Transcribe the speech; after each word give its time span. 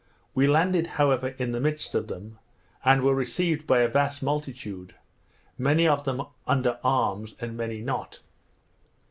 We 0.33 0.47
landed, 0.47 0.87
however, 0.97 1.35
in 1.37 1.51
the 1.51 1.59
midst 1.59 1.93
of 1.93 2.07
them, 2.07 2.39
and 2.83 3.03
were 3.03 3.13
received 3.13 3.67
by 3.67 3.81
a 3.81 3.87
vast 3.87 4.23
multitude, 4.23 4.95
many 5.59 5.87
of 5.87 6.05
them 6.05 6.23
under 6.47 6.79
arms, 6.83 7.35
and 7.39 7.55
many 7.55 7.81
not. 7.83 8.19